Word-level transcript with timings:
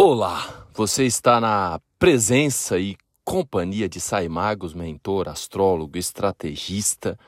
Olá, 0.00 0.64
você 0.72 1.06
está 1.06 1.40
na 1.40 1.80
presença 1.98 2.78
e 2.78 2.96
companhia 3.24 3.88
de 3.88 4.00
Saimagos, 4.00 4.72
mentor, 4.72 5.28
astrólogo, 5.28 5.98
estrategista, 5.98 7.18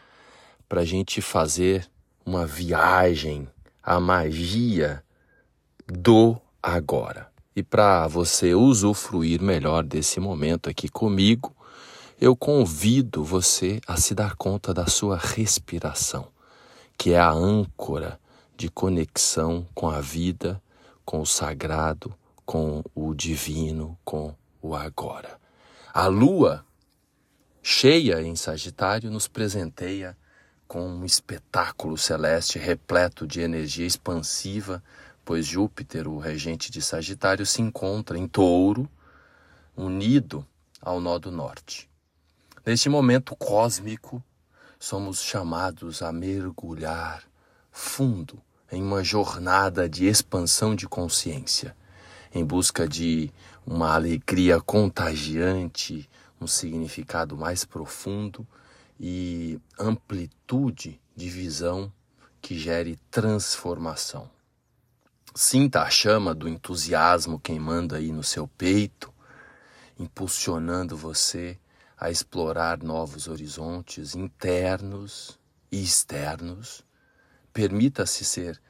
para 0.68 0.82
a 0.82 0.84
gente 0.84 1.20
fazer 1.20 1.90
uma 2.24 2.46
viagem 2.46 3.48
à 3.82 3.98
magia 3.98 5.02
do 5.84 6.40
agora. 6.62 7.28
E 7.56 7.62
para 7.64 8.06
você 8.06 8.54
usufruir 8.54 9.42
melhor 9.42 9.82
desse 9.82 10.20
momento 10.20 10.70
aqui 10.70 10.88
comigo, 10.88 11.52
eu 12.20 12.36
convido 12.36 13.24
você 13.24 13.80
a 13.84 13.96
se 13.96 14.14
dar 14.14 14.36
conta 14.36 14.72
da 14.72 14.86
sua 14.86 15.18
respiração, 15.18 16.28
que 16.96 17.14
é 17.14 17.18
a 17.18 17.32
âncora 17.32 18.20
de 18.56 18.68
conexão 18.68 19.66
com 19.74 19.90
a 19.90 20.00
vida, 20.00 20.62
com 21.04 21.20
o 21.20 21.26
sagrado, 21.26 22.14
com 22.50 22.82
o 22.96 23.14
divino, 23.14 23.96
com 24.04 24.34
o 24.60 24.74
agora. 24.74 25.38
A 25.94 26.08
lua 26.08 26.66
cheia 27.62 28.20
em 28.20 28.34
Sagitário 28.34 29.08
nos 29.08 29.28
presenteia 29.28 30.18
com 30.66 30.84
um 30.84 31.04
espetáculo 31.04 31.96
celeste 31.96 32.58
repleto 32.58 33.24
de 33.24 33.40
energia 33.40 33.86
expansiva, 33.86 34.82
pois 35.24 35.46
Júpiter, 35.46 36.08
o 36.08 36.18
regente 36.18 36.72
de 36.72 36.82
Sagitário, 36.82 37.46
se 37.46 37.62
encontra 37.62 38.18
em 38.18 38.26
Touro, 38.26 38.90
unido 39.76 40.44
ao 40.82 41.00
nó 41.00 41.20
do 41.20 41.30
norte. 41.30 41.88
Neste 42.66 42.88
momento 42.88 43.36
cósmico, 43.36 44.20
somos 44.76 45.22
chamados 45.22 46.02
a 46.02 46.10
mergulhar 46.10 47.22
fundo 47.70 48.42
em 48.72 48.82
uma 48.82 49.04
jornada 49.04 49.88
de 49.88 50.06
expansão 50.08 50.74
de 50.74 50.88
consciência 50.88 51.78
em 52.32 52.44
busca 52.44 52.86
de 52.86 53.32
uma 53.66 53.94
alegria 53.94 54.60
contagiante, 54.60 56.08
um 56.40 56.46
significado 56.46 57.36
mais 57.36 57.64
profundo 57.64 58.46
e 58.98 59.60
amplitude 59.78 61.00
de 61.16 61.28
visão 61.28 61.92
que 62.40 62.58
gere 62.58 62.98
transformação. 63.10 64.30
Sinta 65.34 65.82
a 65.82 65.90
chama 65.90 66.34
do 66.34 66.48
entusiasmo 66.48 67.38
queimando 67.38 67.94
aí 67.94 68.10
no 68.10 68.22
seu 68.22 68.48
peito, 68.48 69.12
impulsionando 69.98 70.96
você 70.96 71.58
a 71.96 72.10
explorar 72.10 72.82
novos 72.82 73.28
horizontes 73.28 74.14
internos 74.14 75.38
e 75.70 75.82
externos. 75.82 76.82
Permita-se 77.52 78.24
ser 78.24 78.60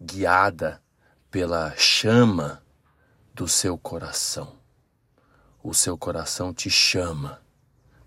guiada 0.00 0.82
pela 1.30 1.74
chama 1.76 2.62
do 3.38 3.46
seu 3.46 3.78
coração. 3.78 4.56
O 5.62 5.72
seu 5.72 5.96
coração 5.96 6.52
te 6.52 6.68
chama, 6.68 7.40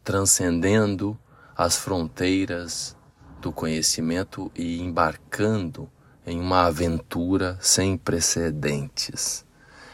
transcendendo 0.03 1.17
as 1.55 1.77
fronteiras 1.77 2.97
do 3.39 3.49
conhecimento 3.49 4.51
e 4.53 4.81
embarcando 4.81 5.89
em 6.27 6.37
uma 6.37 6.65
aventura 6.65 7.57
sem 7.61 7.97
precedentes. 7.97 9.45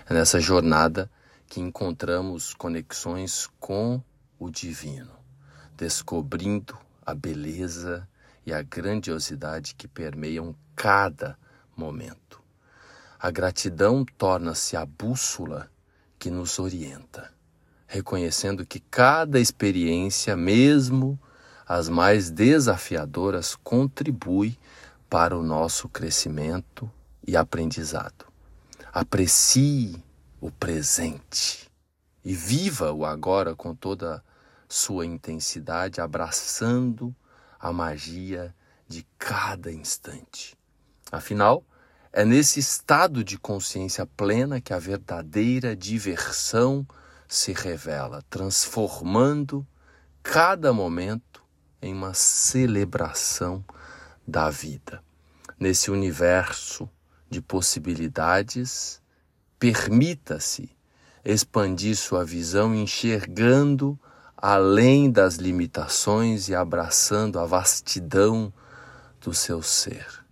É 0.09 0.13
nessa 0.15 0.39
jornada 0.39 1.07
que 1.45 1.61
encontramos 1.61 2.55
conexões 2.55 3.47
com 3.59 4.01
o 4.39 4.49
divino, 4.49 5.11
descobrindo 5.75 6.75
a 7.05 7.13
beleza 7.13 8.09
e 8.43 8.51
a 8.51 8.63
grandiosidade 8.63 9.75
que 9.75 9.87
permeiam 9.87 10.55
cada 10.75 11.37
momento. 11.75 12.46
A 13.19 13.31
gratidão 13.31 14.05
torna-se 14.05 14.77
a 14.77 14.85
bússola 14.85 15.71
que 16.19 16.29
nos 16.29 16.59
orienta, 16.59 17.33
reconhecendo 17.87 18.63
que 18.63 18.79
cada 18.79 19.39
experiência, 19.39 20.37
mesmo 20.37 21.19
as 21.67 21.89
mais 21.89 22.29
desafiadoras, 22.29 23.55
contribui 23.55 24.57
para 25.09 25.35
o 25.35 25.41
nosso 25.41 25.89
crescimento 25.89 26.89
e 27.25 27.35
aprendizado. 27.35 28.25
Aprecie 28.93 30.03
o 30.39 30.51
presente 30.51 31.71
e 32.23 32.35
viva 32.35 32.91
o 32.91 33.03
agora 33.03 33.55
com 33.55 33.73
toda 33.73 34.23
sua 34.69 35.07
intensidade, 35.07 35.99
abraçando 35.99 37.15
a 37.59 37.73
magia 37.73 38.53
de 38.87 39.05
cada 39.17 39.71
instante. 39.71 40.55
Afinal, 41.11 41.63
é 42.11 42.25
nesse 42.25 42.59
estado 42.59 43.23
de 43.23 43.37
consciência 43.37 44.05
plena 44.05 44.61
que 44.61 44.73
a 44.73 44.79
verdadeira 44.79 45.75
diversão 45.75 46.87
se 47.27 47.51
revela, 47.51 48.23
transformando 48.29 49.67
cada 50.23 50.71
momento 50.73 51.43
em 51.81 51.93
uma 51.93 52.13
celebração 52.13 53.63
da 54.27 54.49
vida. 54.49 55.03
Nesse 55.59 55.91
universo 55.91 56.89
de 57.29 57.41
possibilidades, 57.41 59.01
permita-se 59.59 60.69
expandir 61.23 61.95
sua 61.95 62.23
visão 62.23 62.73
enxergando 62.73 63.99
além 64.35 65.11
das 65.11 65.35
limitações 65.35 66.47
e 66.47 66.55
abraçando 66.55 67.39
a 67.39 67.45
vastidão 67.45 68.53
do 69.19 69.33
seu 69.33 69.61
ser. 69.63 70.26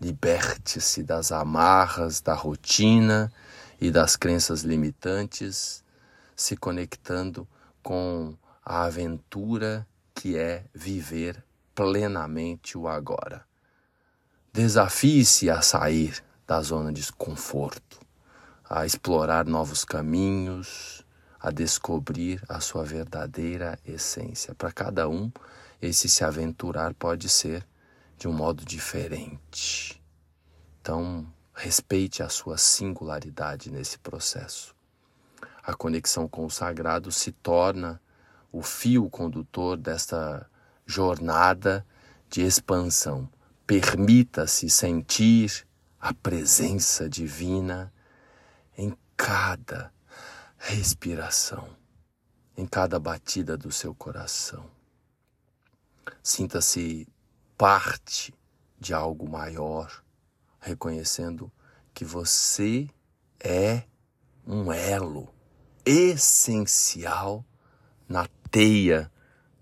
Liberte-se 0.00 1.02
das 1.02 1.32
amarras 1.32 2.20
da 2.20 2.34
rotina 2.34 3.32
e 3.80 3.90
das 3.90 4.16
crenças 4.16 4.62
limitantes, 4.62 5.82
se 6.34 6.56
conectando 6.56 7.48
com 7.82 8.36
a 8.64 8.84
aventura 8.84 9.86
que 10.14 10.36
é 10.36 10.64
viver 10.74 11.42
plenamente 11.74 12.76
o 12.76 12.88
agora. 12.88 13.44
Desafie-se 14.52 15.50
a 15.50 15.60
sair 15.60 16.22
da 16.46 16.60
zona 16.62 16.92
de 16.92 17.12
conforto, 17.12 18.00
a 18.68 18.86
explorar 18.86 19.44
novos 19.44 19.84
caminhos, 19.84 21.04
a 21.38 21.50
descobrir 21.50 22.42
a 22.48 22.60
sua 22.60 22.82
verdadeira 22.82 23.78
essência. 23.84 24.54
Para 24.54 24.72
cada 24.72 25.08
um, 25.08 25.30
esse 25.80 26.08
se 26.08 26.24
aventurar 26.24 26.94
pode 26.94 27.28
ser 27.28 27.66
de 28.16 28.26
um 28.28 28.32
modo 28.32 28.64
diferente. 28.64 30.02
Então, 30.80 31.26
respeite 31.54 32.22
a 32.22 32.28
sua 32.28 32.56
singularidade 32.56 33.70
nesse 33.70 33.98
processo. 33.98 34.74
A 35.62 35.74
conexão 35.74 36.28
com 36.28 36.46
o 36.46 36.50
sagrado 36.50 37.10
se 37.10 37.32
torna 37.32 38.00
o 38.52 38.62
fio 38.62 39.10
condutor 39.10 39.76
desta 39.76 40.48
jornada 40.86 41.84
de 42.30 42.42
expansão. 42.42 43.28
Permita-se 43.66 44.70
sentir 44.70 45.66
a 46.00 46.14
presença 46.14 47.08
divina 47.08 47.92
em 48.78 48.96
cada 49.16 49.92
respiração, 50.56 51.68
em 52.56 52.64
cada 52.64 52.98
batida 53.00 53.56
do 53.56 53.72
seu 53.72 53.94
coração. 53.94 54.70
Sinta-se 56.22 57.08
parte 57.56 58.34
de 58.78 58.92
algo 58.92 59.28
maior, 59.28 60.02
reconhecendo 60.60 61.50
que 61.94 62.04
você 62.04 62.88
é 63.40 63.84
um 64.46 64.72
elo 64.72 65.28
essencial 65.84 67.44
na 68.08 68.28
teia 68.50 69.10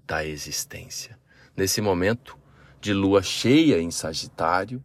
da 0.07 0.25
existência. 0.25 1.19
Nesse 1.57 1.81
momento 1.81 2.37
de 2.81 2.93
lua 2.93 3.23
cheia 3.23 3.81
em 3.81 3.91
Sagitário, 3.91 4.85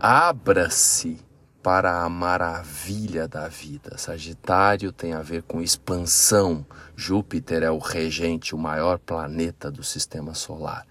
abra-se 0.00 1.20
para 1.62 2.02
a 2.02 2.08
maravilha 2.08 3.26
da 3.28 3.48
vida. 3.48 3.96
Sagitário 3.96 4.92
tem 4.92 5.14
a 5.14 5.22
ver 5.22 5.42
com 5.42 5.62
expansão. 5.62 6.66
Júpiter 6.96 7.62
é 7.62 7.70
o 7.70 7.78
regente, 7.78 8.54
o 8.54 8.58
maior 8.58 8.98
planeta 8.98 9.70
do 9.70 9.82
sistema 9.82 10.34
solar. 10.34 10.86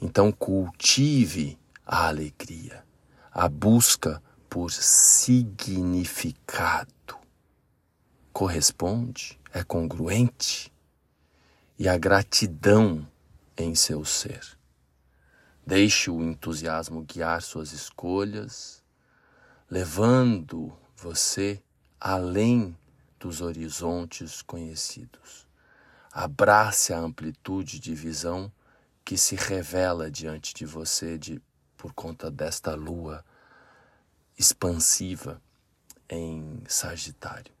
Então, 0.00 0.32
cultive 0.32 1.58
a 1.84 2.08
alegria, 2.08 2.82
a 3.30 3.46
busca 3.48 4.22
por 4.48 4.72
significado. 4.72 6.88
Corresponde, 8.32 9.38
é 9.52 9.62
congruente 9.62 10.72
e 11.78 11.86
a 11.88 11.98
gratidão 11.98 13.06
em 13.56 13.74
seu 13.74 14.04
ser. 14.04 14.58
Deixe 15.66 16.10
o 16.10 16.22
entusiasmo 16.22 17.02
guiar 17.02 17.42
suas 17.42 17.72
escolhas, 17.72 18.82
levando 19.70 20.72
você 20.96 21.62
além 22.00 22.76
dos 23.18 23.42
horizontes 23.42 24.40
conhecidos. 24.40 25.46
Abrace 26.10 26.92
a 26.92 26.98
amplitude 26.98 27.78
de 27.78 27.94
visão 27.94 28.50
que 29.10 29.18
se 29.18 29.34
revela 29.34 30.08
diante 30.08 30.54
de 30.54 30.64
você 30.64 31.18
de, 31.18 31.42
por 31.76 31.92
conta 31.92 32.30
desta 32.30 32.76
lua 32.76 33.24
expansiva 34.38 35.42
em 36.08 36.62
Sagitário. 36.68 37.52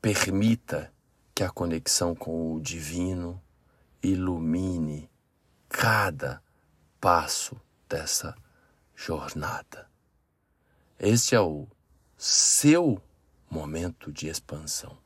Permita 0.00 0.92
que 1.32 1.44
a 1.44 1.48
conexão 1.48 2.12
com 2.12 2.56
o 2.56 2.60
divino 2.60 3.40
ilumine 4.02 5.08
cada 5.68 6.42
passo 7.00 7.56
dessa 7.88 8.34
jornada. 8.96 9.88
Este 10.98 11.36
é 11.36 11.40
o 11.40 11.68
seu 12.18 13.00
momento 13.48 14.10
de 14.10 14.26
expansão, 14.26 14.98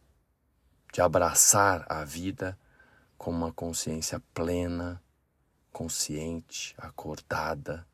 de 0.94 1.02
abraçar 1.02 1.84
a 1.90 2.04
vida 2.04 2.58
com 3.18 3.30
uma 3.30 3.52
consciência 3.52 4.18
plena, 4.32 4.98
consciente, 5.76 6.74
acordada 6.78 7.86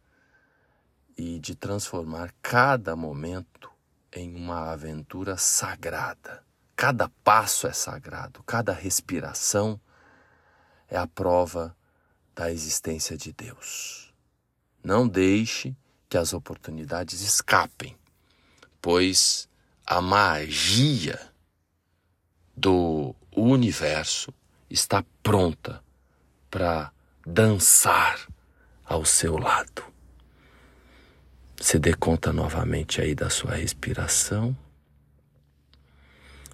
e 1.18 1.40
de 1.40 1.56
transformar 1.56 2.32
cada 2.40 2.94
momento 2.94 3.68
em 4.12 4.36
uma 4.36 4.70
aventura 4.70 5.36
sagrada. 5.36 6.44
Cada 6.76 7.08
passo 7.24 7.66
é 7.66 7.72
sagrado, 7.72 8.40
cada 8.44 8.72
respiração 8.72 9.80
é 10.88 10.96
a 10.96 11.08
prova 11.08 11.76
da 12.36 12.52
existência 12.52 13.16
de 13.16 13.32
Deus. 13.32 14.14
Não 14.84 15.08
deixe 15.08 15.76
que 16.08 16.16
as 16.16 16.32
oportunidades 16.32 17.20
escapem, 17.20 17.98
pois 18.80 19.48
a 19.84 20.00
magia 20.00 21.18
do 22.56 23.12
universo 23.34 24.32
está 24.70 25.04
pronta 25.20 25.82
para 26.48 26.92
dançar 27.26 28.20
ao 28.84 29.04
seu 29.04 29.38
lado. 29.38 29.84
Se 31.56 31.78
dê 31.78 31.94
conta 31.94 32.32
novamente 32.32 33.00
aí 33.00 33.14
da 33.14 33.30
sua 33.30 33.54
respiração. 33.54 34.56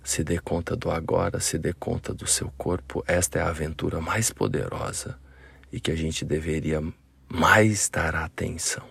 Se 0.04 0.22
dê 0.22 0.38
conta 0.38 0.76
do 0.76 0.90
agora, 0.90 1.40
se 1.40 1.58
dê 1.58 1.72
conta 1.72 2.12
do 2.12 2.26
seu 2.26 2.50
corpo. 2.58 3.02
Esta 3.06 3.38
é 3.38 3.42
a 3.42 3.48
aventura 3.48 4.00
mais 4.00 4.30
poderosa 4.30 5.18
e 5.72 5.80
que 5.80 5.90
a 5.90 5.96
gente 5.96 6.24
deveria 6.24 6.82
mais 7.28 7.88
dar 7.88 8.14
atenção. 8.14 8.86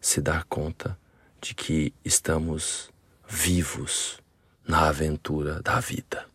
Se 0.00 0.20
dar 0.20 0.44
conta 0.44 0.98
de 1.40 1.54
que 1.54 1.94
estamos 2.04 2.90
vivos 3.26 4.18
na 4.66 4.88
aventura 4.88 5.60
da 5.62 5.80
vida. 5.80 6.33